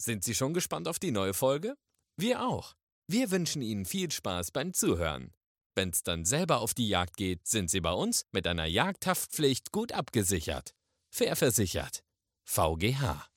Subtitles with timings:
[0.00, 1.76] Sind Sie schon gespannt auf die neue Folge?
[2.16, 2.74] Wir auch.
[3.08, 5.32] Wir wünschen Ihnen viel Spaß beim Zuhören.
[5.74, 9.92] Wenn's dann selber auf die Jagd geht, sind Sie bei uns mit einer Jagdhaftpflicht gut
[9.92, 10.74] abgesichert.
[11.10, 12.04] Fair versichert.
[12.44, 13.28] VGH.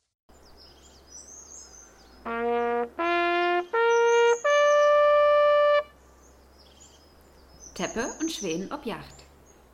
[7.73, 9.15] Teppe und Schweden ob Yacht.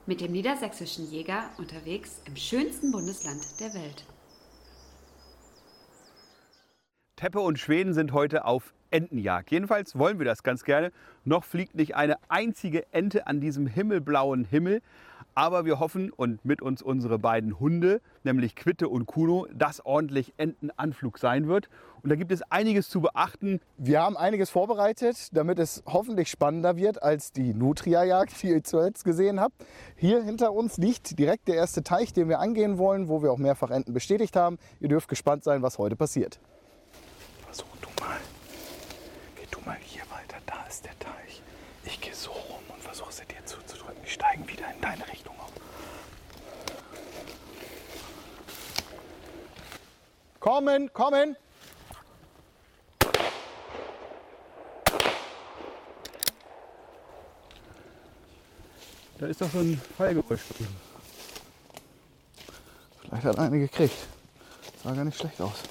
[0.05, 4.05] Mit dem niedersächsischen Jäger unterwegs im schönsten Bundesland der Welt.
[7.17, 9.49] Teppe und Schweden sind heute auf Entenjagd.
[9.49, 10.91] Jedenfalls wollen wir das ganz gerne.
[11.25, 14.83] Noch fliegt nicht eine einzige Ente an diesem himmelblauen Himmel.
[15.33, 20.35] Aber wir hoffen und mit uns unsere beiden Hunde, nämlich Quitte und Kuno, dass ordentlich
[20.37, 21.69] Entenanflug sein wird.
[22.03, 23.61] Und da gibt es einiges zu beachten.
[23.77, 29.03] Wir haben einiges vorbereitet, damit es hoffentlich spannender wird als die Nutria-Jagd, die ihr zuletzt
[29.05, 29.55] gesehen habt.
[29.95, 33.39] Hier hinter uns liegt direkt der erste Teich, den wir angehen wollen, wo wir auch
[33.39, 34.59] mehrfach Enten bestätigt haben.
[34.79, 36.39] Ihr dürft gespannt sein, was heute passiert.
[37.47, 38.17] Versuch du mal.
[39.35, 40.37] Geh du mal hier weiter.
[40.45, 41.41] Da ist der Teich.
[41.83, 44.01] Ich gehe so rum und versuche sie dir zuzudrücken.
[44.03, 45.51] Die steigen wieder in deine Richtung auf.
[50.39, 51.35] Kommen, kommen!
[59.19, 60.41] Da ist doch so ein Fallgeräusch.
[63.01, 63.95] Vielleicht hat eine gekriegt.
[64.83, 65.63] Sah gar nicht schlecht aus.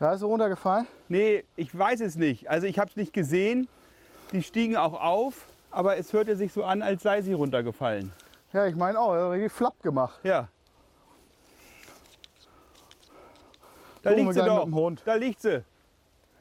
[0.00, 0.86] Da ist sie runtergefallen.
[1.08, 2.48] Nee, ich weiß es nicht.
[2.48, 3.68] Also ich habe es nicht gesehen.
[4.32, 8.10] Die stiegen auch auf, aber es hörte sich so an, als sei sie runtergefallen.
[8.54, 10.18] Ja, ich meine auch, er hat richtig flapp gemacht.
[10.22, 10.48] Ja.
[14.02, 14.64] Da Gucken liegt sie doch.
[14.64, 15.02] mit dem Hund.
[15.04, 15.62] Da liegt sie.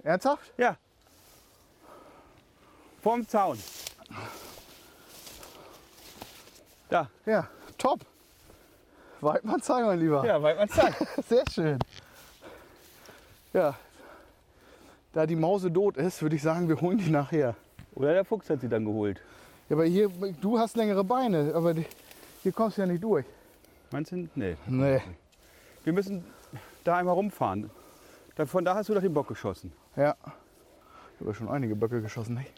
[0.03, 0.53] Ernsthaft?
[0.57, 0.77] Ja.
[3.01, 3.59] Vorm Zaun.
[6.87, 7.09] Da.
[7.25, 7.99] Ja, top.
[9.19, 10.25] Weidmann zeigen, mein Lieber.
[10.25, 10.95] Ja, weit man Zeit.
[11.27, 11.77] Sehr schön.
[13.53, 13.75] Ja,
[15.13, 17.55] da die Mause tot ist, würde ich sagen, wir holen die nachher.
[17.95, 19.19] Oder der Fuchs hat sie dann geholt.
[19.67, 21.85] Ja, aber hier, du hast längere Beine, aber die,
[22.43, 23.25] hier kommst du ja nicht durch.
[23.91, 24.27] Meinst du?
[24.35, 24.55] Nee.
[24.67, 25.01] Nee.
[25.83, 26.23] Wir müssen
[26.83, 27.69] da einmal rumfahren.
[28.45, 29.73] Von da hast du doch den Bock geschossen.
[29.95, 30.15] Ja.
[31.19, 32.51] Ich habe schon einige Böcke geschossen, nicht?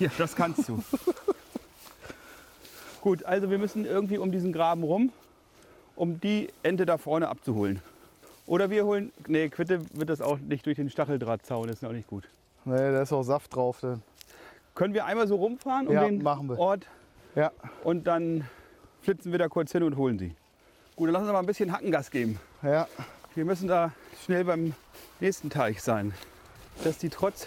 [0.00, 0.82] Ja, das kannst du.
[3.00, 5.12] Gut, also wir müssen irgendwie um diesen Graben rum,
[5.94, 7.80] um die Ente da vorne abzuholen.
[8.50, 11.92] Oder wir holen, nee, Quitte wird das auch nicht durch den Stacheldrahtzaun, das ist auch
[11.92, 12.28] nicht gut.
[12.64, 13.78] Nee, da ist auch Saft drauf.
[13.80, 14.02] Dann.
[14.74, 16.58] Können wir einmal so rumfahren um Ja, den machen wir.
[16.58, 16.88] Ort
[17.36, 17.52] Ja,
[17.84, 18.44] und dann
[19.02, 20.34] flitzen wir da kurz hin und holen sie.
[20.96, 22.40] Gut, dann lass uns mal ein bisschen Hackengas geben.
[22.62, 22.88] ja.
[23.36, 23.92] Wir müssen da
[24.24, 24.74] schnell beim
[25.20, 26.12] nächsten Teich sein,
[26.82, 27.46] dass die trotz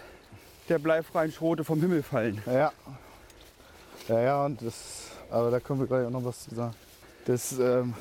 [0.69, 2.41] der bleifreien Schrote vom Himmel fallen.
[2.45, 2.71] Ja.
[4.07, 6.73] Ja, ja, und das, aber da können wir gleich auch noch was zu sagen.
[7.25, 7.93] Das, ähm,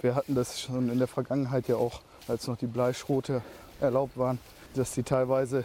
[0.00, 3.42] wir hatten das schon in der Vergangenheit ja auch, als noch die Bleischrote
[3.80, 4.38] erlaubt waren,
[4.74, 5.64] dass die teilweise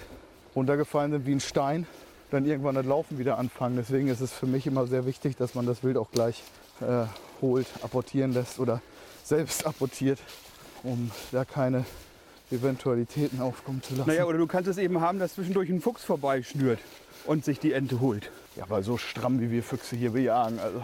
[0.55, 1.85] runtergefallen sind wie ein Stein,
[2.31, 3.75] dann irgendwann das Laufen wieder anfangen.
[3.77, 6.43] Deswegen ist es für mich immer sehr wichtig, dass man das Wild auch gleich
[6.81, 7.05] äh,
[7.41, 8.81] holt, apportieren lässt oder
[9.23, 10.19] selbst apportiert,
[10.83, 11.85] um da keine
[12.51, 14.09] Eventualitäten aufkommen zu lassen.
[14.09, 16.79] Naja, oder du kannst es eben haben, dass zwischendurch ein Fuchs vorbeischnürt
[17.25, 18.31] und sich die Ente holt.
[18.55, 20.79] Ja, aber so stramm wie wir Füchse hier bejagen, also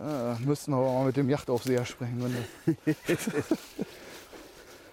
[0.00, 2.22] äh, müssten wir aber mal mit dem Jachtaufseher sprechen.
[2.84, 3.18] Wenn das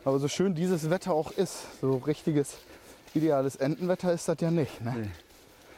[0.06, 2.58] aber so schön dieses Wetter auch ist, so richtiges
[3.14, 4.82] ideales Entenwetter ist das ja nicht.
[4.82, 5.10] Ne?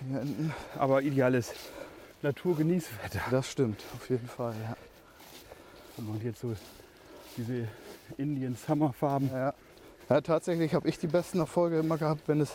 [0.09, 0.50] Nee.
[0.78, 1.53] Aber ideales
[2.22, 3.19] Naturgenießwetter.
[3.31, 4.53] das stimmt, auf jeden Fall.
[4.64, 4.75] Ja.
[5.97, 6.53] Und jetzt so
[7.38, 7.68] diese
[8.18, 9.30] Indian Summer Farben.
[9.34, 9.53] Ja.
[10.09, 12.52] Ja, tatsächlich habe ich die besten Erfolge immer gehabt, wenn es,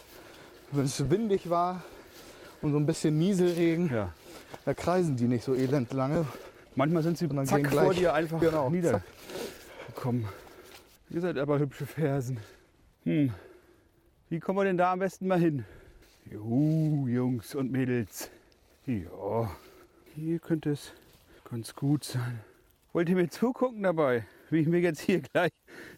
[0.71, 1.83] wenn es windig war
[2.63, 3.91] und so ein bisschen Nieselregen.
[3.93, 4.13] Ja.
[4.65, 6.27] Da kreisen die nicht so elend lange.
[6.77, 10.29] Manchmal sind sie Und dann zack gehen vor gleich- dir einfach genau, niedergekommen.
[11.13, 12.39] Ihr seid aber hübsche Fersen.
[13.03, 13.33] Hm.
[14.29, 15.65] Wie kommen wir denn da am besten mal hin?
[16.31, 18.31] Juhu, Jungs und Mädels.
[18.87, 19.51] Ja,
[20.15, 20.93] hier könnte es
[21.51, 22.39] ganz gut sein.
[22.93, 25.51] Wollt ihr mir zugucken dabei, wie ich mir jetzt hier gleich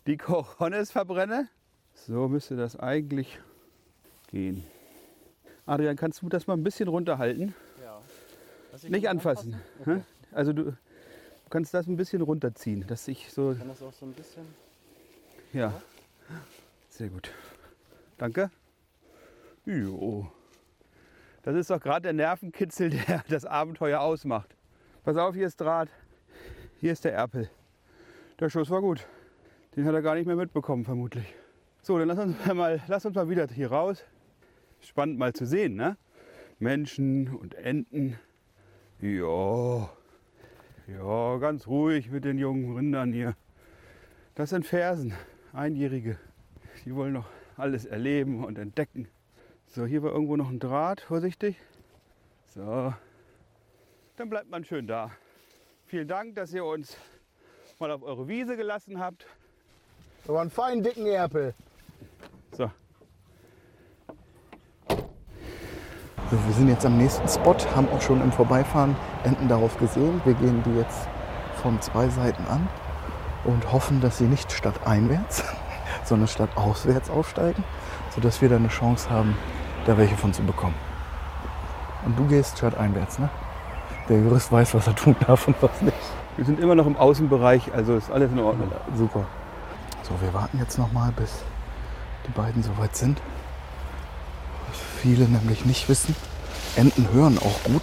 [0.06, 1.48] die Cojones verbrenne?
[1.94, 3.38] So müsste das eigentlich
[4.28, 4.64] gehen.
[5.66, 7.54] Adrian, kannst du das mal ein bisschen runterhalten?
[8.88, 9.60] Nicht anfassen.
[9.84, 10.00] hä?
[10.32, 10.74] Also du
[11.50, 13.54] kannst das ein bisschen runterziehen, dass ich so.
[13.58, 14.46] Kann das auch so ein bisschen.
[15.52, 15.74] Ja.
[16.88, 17.30] Sehr gut.
[18.16, 18.50] Danke.
[19.66, 20.30] Jo.
[21.42, 24.56] Das ist doch gerade der Nervenkitzel, der das Abenteuer ausmacht.
[25.04, 25.90] Pass auf, hier ist Draht.
[26.80, 27.50] Hier ist der Erpel.
[28.40, 29.06] Der Schuss war gut.
[29.76, 31.34] Den hat er gar nicht mehr mitbekommen, vermutlich.
[31.82, 34.04] So, dann lass uns mal, lass uns mal wieder hier raus.
[34.80, 35.96] Spannend mal zu sehen, ne?
[36.58, 38.18] Menschen und Enten.
[39.00, 39.90] Ja.
[40.86, 43.36] Ja, ganz ruhig mit den jungen Rindern hier.
[44.34, 45.12] Das sind Fersen.
[45.52, 46.18] Einjährige,
[46.84, 47.26] die wollen noch
[47.56, 49.08] alles erleben und entdecken.
[49.66, 51.56] So, hier war irgendwo noch ein Draht, vorsichtig.
[52.46, 52.94] So,
[54.16, 55.10] dann bleibt man schön da.
[55.86, 56.96] Vielen Dank, dass ihr uns
[57.78, 59.26] mal auf eure Wiese gelassen habt.
[60.26, 61.54] Aber einen feinen dicken Erpel.
[62.52, 62.70] So,
[66.32, 70.18] So, wir sind jetzt am nächsten Spot, haben auch schon im Vorbeifahren Enten darauf gesehen.
[70.24, 71.06] Wir gehen die jetzt
[71.60, 72.66] von zwei Seiten an
[73.44, 75.44] und hoffen, dass sie nicht statt einwärts,
[76.04, 77.64] sondern statt auswärts aufsteigen,
[78.14, 79.36] sodass wir da eine Chance haben,
[79.86, 80.74] da welche von zu bekommen.
[82.04, 83.28] Und du gehst statt einwärts, ne?
[84.08, 85.96] Der Jurist weiß, was er tun darf und was nicht.
[86.36, 88.70] wir sind immer noch im Außenbereich, also ist alles in Ordnung.
[88.96, 89.26] Super.
[90.02, 91.30] So, wir warten jetzt noch mal, bis
[92.26, 93.20] die beiden soweit sind.
[94.68, 96.16] Was viele nämlich nicht wissen.
[96.74, 97.82] Enten hören auch gut.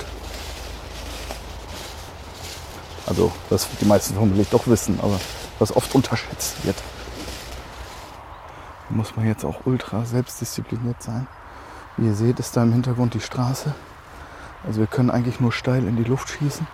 [3.05, 5.19] Also, was die meisten vermutlich doch wissen, aber
[5.59, 6.81] was oft unterschätzt wird.
[8.89, 11.27] Da muss man jetzt auch ultra selbstdiszipliniert sein.
[11.97, 13.75] Wie ihr seht, ist da im Hintergrund die Straße.
[14.65, 16.65] Also wir können eigentlich nur steil in die Luft schießen.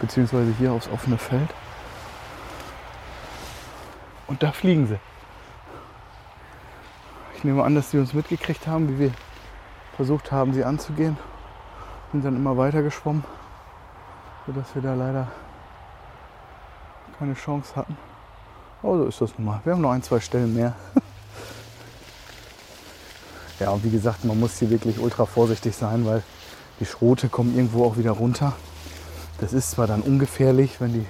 [0.00, 1.48] Beziehungsweise hier aufs offene Feld.
[4.26, 4.98] Und da fliegen sie.
[7.36, 9.12] Ich nehme an, dass sie uns mitgekriegt haben, wie wir
[9.96, 11.16] versucht haben, sie anzugehen.
[12.12, 13.24] Sind dann immer weiter geschwommen,
[14.46, 15.28] sodass wir da leider
[17.20, 17.96] keine Chance hatten.
[18.82, 19.60] Aber so ist das nun mal.
[19.64, 20.74] Wir haben noch ein, zwei Stellen mehr.
[23.60, 26.22] ja, und wie gesagt, man muss hier wirklich ultra vorsichtig sein, weil
[26.80, 28.54] die Schrote kommen irgendwo auch wieder runter.
[29.38, 31.06] Das ist zwar dann ungefährlich, wenn die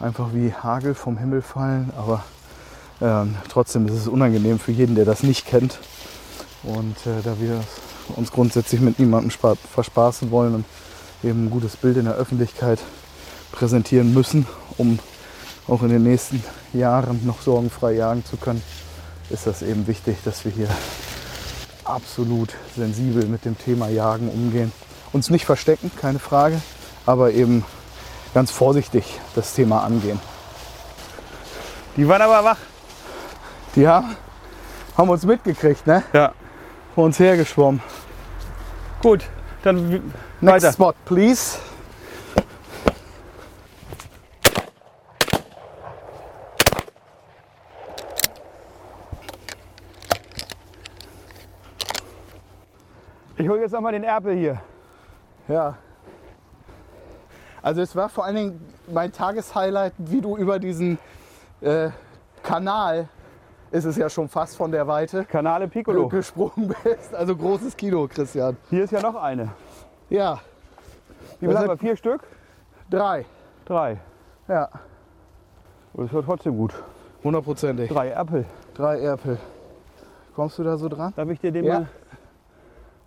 [0.00, 2.24] einfach wie Hagel vom Himmel fallen, aber
[3.00, 5.78] ähm, trotzdem ist es unangenehm für jeden, der das nicht kennt.
[6.64, 7.60] Und äh, da wir
[8.16, 10.64] uns grundsätzlich mit niemandem spa- verspaßen wollen und
[11.22, 12.80] eben ein gutes Bild in der Öffentlichkeit
[13.52, 14.46] präsentieren müssen,
[14.76, 14.98] um
[15.70, 18.62] auch in den nächsten Jahren noch sorgenfrei jagen zu können,
[19.30, 20.68] ist das eben wichtig, dass wir hier
[21.84, 24.72] absolut sensibel mit dem Thema Jagen umgehen.
[25.12, 26.60] Uns nicht verstecken, keine Frage,
[27.06, 27.64] aber eben
[28.34, 30.20] ganz vorsichtig das Thema angehen.
[31.96, 32.58] Die waren aber wach.
[33.76, 34.16] Die haben,
[34.96, 36.02] haben uns mitgekriegt, ne?
[36.12, 36.32] Ja.
[36.94, 37.80] Vor uns hergeschwommen.
[39.02, 39.24] Gut,
[39.62, 40.00] dann w-
[40.40, 40.72] Next weiter.
[40.72, 41.58] spot, please.
[53.40, 54.60] Ich hole jetzt noch mal den Erpel hier.
[55.48, 55.74] Ja.
[57.62, 60.98] Also es war vor allen Dingen mein Tageshighlight, wie du über diesen
[61.62, 61.88] äh,
[62.42, 63.08] Kanal,
[63.70, 66.08] ist es ja schon fast von der Weite, Kanale Piccolo.
[66.08, 67.14] gesprungen bist.
[67.14, 68.58] Also großes Kino, Christian.
[68.68, 69.48] Hier ist ja noch eine.
[70.10, 70.40] Ja,
[71.38, 71.78] Wie viel haben wir?
[71.78, 72.20] Vier Stück?
[72.90, 73.24] drei.
[73.64, 73.96] Drei.
[74.48, 74.68] Ja,
[75.94, 76.74] Das war trotzdem gut.
[77.24, 77.88] hundertprozentig.
[77.90, 78.44] Drei Erpel.
[78.74, 79.38] Drei Erpel.
[80.34, 81.14] Kommst du da so dran?
[81.16, 81.80] Darf ich dir den Ja.
[81.80, 81.88] mal...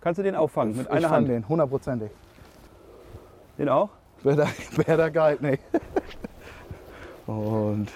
[0.04, 1.28] Kannst du den auffangen mit ich einer fang Hand?
[1.28, 2.10] den, hundertprozentig.
[3.58, 3.88] Den auch?
[4.22, 4.46] Wer da,
[4.86, 5.58] wer da geil, nee.
[7.26, 7.88] Und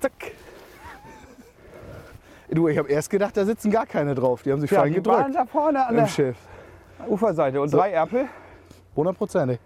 [0.00, 0.12] zack.
[2.50, 4.42] Du, ich habe erst gedacht, da sitzen gar keine drauf.
[4.42, 6.36] Die haben sich Ja, fein die waren gedrückt da vorne an im der Schiff.
[7.08, 7.60] Uferseite.
[7.60, 7.78] Und So.
[7.78, 8.26] drei Erpel?
[8.94, 9.58] Hundertprozentig.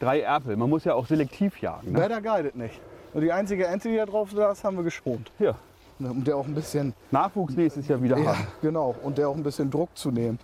[0.00, 0.56] Drei Erpel.
[0.56, 1.92] Man muss ja auch selektiv jagen.
[1.92, 2.00] Ne?
[2.00, 2.80] Wer da guidet nicht.
[3.12, 5.30] Und die einzige Ente, die da drauf saß, haben wir geschont.
[5.38, 5.54] Hier.
[5.98, 8.46] Um der auch ein bisschen, Nachwuchs nächstes Jahr wieder ja, haben.
[8.60, 10.38] genau, und der auch ein bisschen Druck zu nehmen,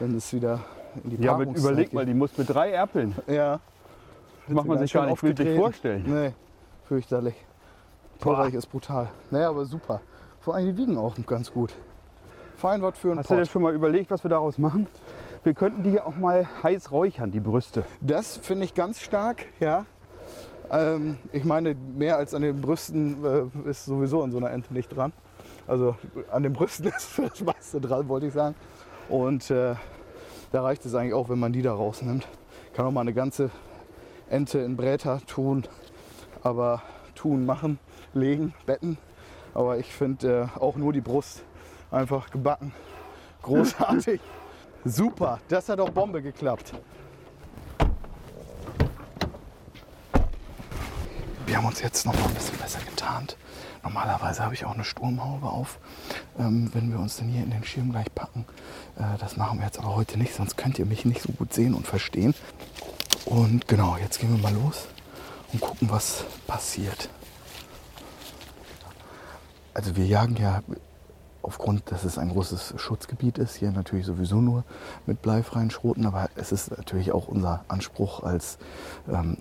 [0.00, 0.60] wenn es wieder
[1.04, 3.14] in die Ja, aber überleg mal, die muss mit drei Erpeln.
[3.26, 3.60] Ja,
[4.46, 6.04] Das macht man sich gar nicht bildlich vorstellen.
[6.06, 6.32] Nee,
[6.84, 7.34] fürchterlich.
[8.20, 9.08] Torreich ist brutal.
[9.30, 10.00] Naja, aber super.
[10.40, 11.72] Vor allem die wiegen auch ganz gut.
[12.56, 13.50] Fein was für ein Hast du dir Pott.
[13.50, 14.88] schon mal überlegt, was wir daraus machen?
[15.44, 17.84] Wir könnten die auch mal heiß räuchern, die Brüste.
[18.00, 19.86] Das finde ich ganz stark, ja.
[20.70, 23.24] Ähm, ich meine, mehr als an den Brüsten
[23.64, 25.12] äh, ist sowieso an so einer Ente nicht dran.
[25.66, 25.96] Also
[26.30, 28.54] an den Brüsten ist das meiste dran, wollte ich sagen.
[29.08, 29.74] Und äh,
[30.52, 32.26] da reicht es eigentlich auch, wenn man die da rausnimmt.
[32.74, 33.50] Kann auch mal eine ganze
[34.28, 35.64] Ente in Bräter tun,
[36.42, 36.82] aber
[37.14, 37.78] tun, machen,
[38.12, 38.98] legen, betten.
[39.54, 41.42] Aber ich finde äh, auch nur die Brust
[41.90, 42.72] einfach gebacken.
[43.42, 44.20] Großartig.
[44.84, 46.72] Super, das hat auch Bombe geklappt.
[51.48, 53.38] Wir haben uns jetzt noch mal ein bisschen besser getarnt.
[53.82, 55.78] Normalerweise habe ich auch eine Sturmhaube auf,
[56.38, 58.44] ähm, wenn wir uns dann hier in den Schirm gleich packen.
[58.98, 61.54] Äh, das machen wir jetzt aber heute nicht, sonst könnt ihr mich nicht so gut
[61.54, 62.34] sehen und verstehen.
[63.24, 64.88] Und genau, jetzt gehen wir mal los
[65.50, 67.08] und gucken, was passiert.
[69.72, 70.60] Also wir jagen ja
[71.42, 74.64] aufgrund, dass es ein großes Schutzgebiet ist, hier natürlich sowieso nur
[75.06, 78.58] mit bleifreien Schroten, aber es ist natürlich auch unser Anspruch als
[79.08, 79.38] ähm,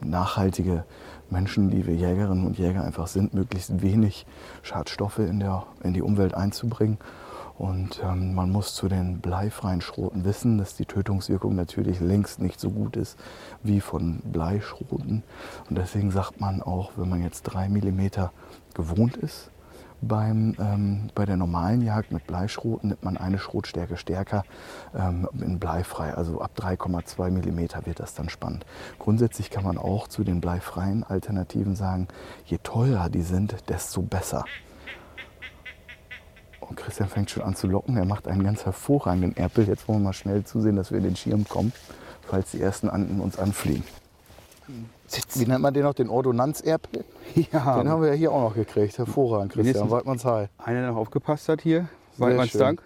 [0.00, 0.84] nachhaltige
[1.30, 4.26] Menschen, die wir Jägerinnen und Jäger einfach sind, möglichst wenig
[4.62, 6.98] Schadstoffe in, der, in die Umwelt einzubringen.
[7.58, 12.60] Und ähm, man muss zu den bleifreien Schroten wissen, dass die Tötungswirkung natürlich längst nicht
[12.60, 13.18] so gut ist
[13.62, 15.22] wie von Bleischroten.
[15.68, 18.30] Und deswegen sagt man auch, wenn man jetzt drei Millimeter
[18.74, 19.50] gewohnt ist,
[20.00, 24.44] beim, ähm, bei der normalen Jagd mit Bleischroten nimmt man eine Schrotstärke stärker
[24.94, 26.14] ähm, in bleifrei.
[26.14, 28.66] Also ab 3,2 mm wird das dann spannend.
[28.98, 32.08] Grundsätzlich kann man auch zu den bleifreien Alternativen sagen,
[32.44, 34.44] je teurer die sind, desto besser.
[36.60, 37.96] Und Christian fängt schon an zu locken.
[37.96, 39.68] Er macht einen ganz hervorragenden Erpel.
[39.68, 41.72] Jetzt wollen wir mal schnell zusehen, dass wir in den Schirm kommen,
[42.22, 43.84] falls die ersten Anden uns anfliegen.
[45.34, 45.94] Wie nennt man den noch?
[45.94, 47.04] Den Ordonnanzerpel?
[47.52, 48.98] Ja, Den haben wir ja hier auch noch gekriegt.
[48.98, 49.90] Hervorragend, Christian.
[49.90, 50.48] Weidmanns Heil.
[50.58, 51.88] einer, der noch aufgepasst hat hier.
[52.52, 52.60] Schön.
[52.60, 52.82] Dank.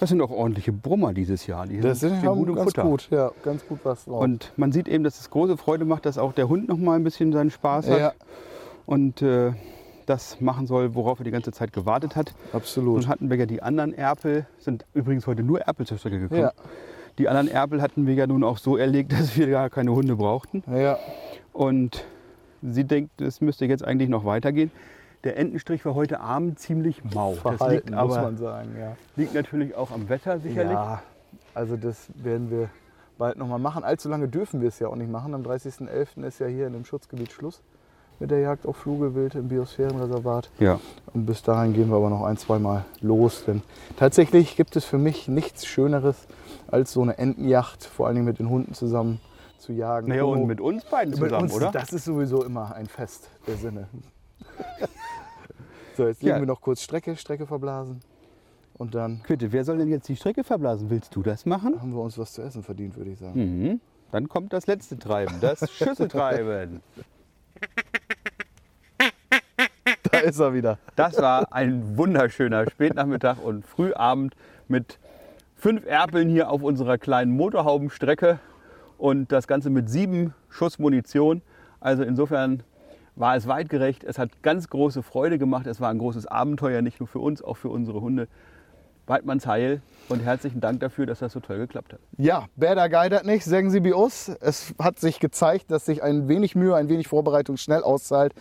[0.00, 1.66] Das sind auch ordentliche Brummer dieses Jahr.
[1.66, 2.82] Die Das sind haben im ganz Futter.
[2.82, 4.20] gut, ja, ganz gut was drauf.
[4.22, 6.96] Und man sieht eben, dass es große Freude macht, dass auch der Hund noch mal
[6.96, 8.12] ein bisschen seinen Spaß hat ja,
[8.86, 9.52] und äh,
[10.06, 12.34] das machen soll, worauf er die ganze Zeit gewartet hat.
[12.52, 13.06] absolut.
[13.20, 16.40] Wir ja die anderen Erpel, sind übrigens heute nur Erpel zur Strecke gekommen.
[16.42, 16.52] Ja.
[17.18, 20.16] Die anderen Erpel hatten wir ja nun auch so erlegt, dass wir gar keine Hunde
[20.16, 20.62] brauchten.
[20.72, 20.98] Ja,
[21.52, 22.04] Und
[22.62, 24.70] sie denkt, es müsste jetzt eigentlich noch weitergehen.
[25.22, 27.32] Der Entenstrich war heute Abend ziemlich mau.
[27.32, 28.76] das verhalten, liegt muss man sagen.
[28.78, 28.96] Ja.
[29.16, 30.72] liegt natürlich auch am Wetter sicherlich.
[30.72, 31.02] ja,
[31.54, 32.68] also das werden wir
[33.16, 33.84] bald noch mal machen.
[33.84, 35.34] Allzu lange dürfen wir es ja auch nicht machen.
[35.34, 36.24] Am 30.11.
[36.24, 37.62] ist ja hier in dem Schutzgebiet Schluss
[38.20, 40.50] mit der Jagd auf Flugelwild im Biosphärenreservat.
[40.60, 40.80] Ja.
[41.12, 43.44] Und bis dahin gehen wir aber noch ein, zwei Mal los.
[43.44, 43.62] Denn
[43.96, 46.26] tatsächlich gibt es für mich nichts Schöneres,
[46.68, 49.20] als so eine Entenjacht, vor allen Dingen mit den Hunden zusammen
[49.58, 50.08] zu jagen.
[50.08, 51.70] Naja, Oh, und mit uns beiden zusammen, uns, oder?
[51.72, 53.88] Das ist sowieso immer ein Fest der Sinne.
[55.96, 56.40] so, jetzt legen Ja.
[56.42, 58.00] wir noch kurz Strecke, Strecke verblasen.
[58.76, 60.90] Und dann Bitte, wer soll denn jetzt die Strecke verblasen?
[60.90, 61.80] Willst du das machen?
[61.80, 63.38] haben wir uns was zu essen verdient, würde ich sagen.
[63.68, 63.80] Mhm.
[64.10, 66.80] Dann kommt das letzte Treiben, das Schüsseltreiben.
[70.24, 70.78] Ist er wieder.
[70.96, 74.34] Das war ein wunderschöner Spätnachmittag und Frühabend
[74.68, 74.98] mit
[75.54, 78.38] fünf Erpeln hier auf unserer kleinen Motorhaubenstrecke
[78.96, 81.42] und das Ganze mit sieben Schuss Munition.
[81.78, 82.62] Also insofern
[83.16, 84.02] war es weitgerecht.
[84.02, 85.66] Es hat ganz große Freude gemacht.
[85.66, 88.26] Es war ein großes Abenteuer, nicht nur für uns, auch für unsere Hunde.
[89.06, 92.00] Weidmanns Heil und herzlichen Dank dafür, dass das so toll geklappt hat.
[92.16, 94.28] Ja, Bäder geidert nicht, sagen Sie bei uns.
[94.40, 98.32] Es hat sich gezeigt, dass sich ein wenig Mühe, ein wenig Vorbereitung schnell auszahlt.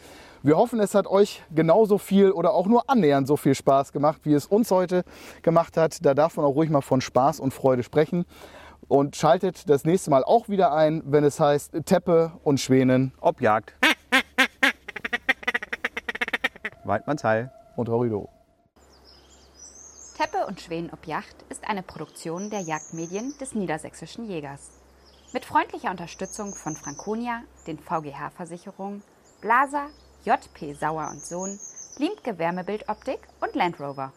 [0.41, 4.21] Wir hoffen, es hat euch genauso viel oder auch nur annähernd so viel Spaß gemacht,
[4.23, 5.03] wie es uns heute
[5.41, 6.05] gemacht hat.
[6.05, 8.25] Da darf man auch ruhig mal von Spaß und Freude sprechen.
[8.89, 13.41] Und schaltet das nächste Mal auch wieder ein, wenn es heißt Teppe und Schwänen Ob
[13.41, 13.73] Jagd.
[16.83, 17.51] Weidmanns Heil.
[17.77, 18.29] und Horrido.
[20.13, 24.69] Teppe und Schweden ob Yacht ist eine Produktion der Jagdmedien des Niedersächsischen Jägers.
[25.33, 29.01] Mit freundlicher Unterstützung von Franconia, den VGH-Versicherungen,
[29.41, 29.89] Blaser,
[30.23, 31.59] JP Sauer und Sohn,
[31.97, 34.13] Liemtke Wärmebildoptik und Land Rover.